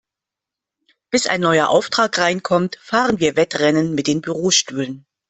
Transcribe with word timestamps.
Bis 1.11 1.27
ein 1.27 1.41
neuer 1.41 1.69
Auftrag 1.69 2.17
reinkommt, 2.17 2.75
fahren 2.81 3.19
wir 3.19 3.35
Wettrennen 3.35 3.93
mit 3.93 4.07
den 4.07 4.21
Bürostühlen. 4.21 5.05